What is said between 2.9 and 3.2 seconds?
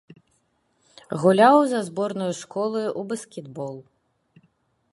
ў